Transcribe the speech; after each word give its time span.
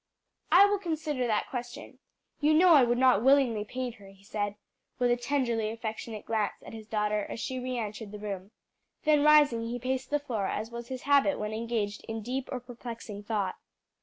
"I 0.51 0.65
will 0.65 0.79
consider 0.79 1.27
that 1.27 1.47
question. 1.51 1.99
You 2.39 2.55
know 2.55 2.73
I 2.73 2.83
would 2.83 2.97
not 2.97 3.23
willingly 3.23 3.63
pain 3.63 3.93
her," 3.93 4.07
he 4.07 4.23
said, 4.23 4.55
with 4.97 5.11
a 5.11 5.15
tenderly 5.15 5.69
affectionate 5.69 6.25
glance 6.25 6.55
at 6.65 6.73
his 6.73 6.87
daughter 6.87 7.27
as 7.29 7.39
she 7.39 7.59
re 7.59 7.77
entered 7.77 8.11
the 8.11 8.17
room; 8.17 8.49
then 9.03 9.23
rising 9.23 9.61
he 9.67 9.77
paced 9.77 10.09
the 10.09 10.17
floor, 10.17 10.47
as 10.47 10.71
was 10.71 10.87
his 10.87 11.03
habit 11.03 11.37
when 11.37 11.53
engaged 11.53 12.03
in 12.05 12.23
deep 12.23 12.49
or 12.51 12.59
perplexing 12.59 13.21
thought. 13.21 13.57